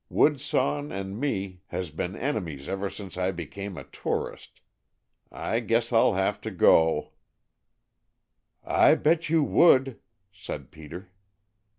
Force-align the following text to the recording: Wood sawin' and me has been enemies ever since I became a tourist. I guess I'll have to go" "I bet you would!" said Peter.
Wood 0.09 0.39
sawin' 0.41 0.91
and 0.91 1.19
me 1.19 1.61
has 1.67 1.91
been 1.91 2.15
enemies 2.15 2.67
ever 2.67 2.89
since 2.89 3.17
I 3.19 3.29
became 3.29 3.77
a 3.77 3.83
tourist. 3.83 4.59
I 5.31 5.59
guess 5.59 5.93
I'll 5.93 6.15
have 6.15 6.41
to 6.41 6.49
go" 6.49 7.11
"I 8.83 8.95
bet 8.95 9.29
you 9.29 9.43
would!" 9.43 9.99
said 10.31 10.71
Peter. 10.71 11.11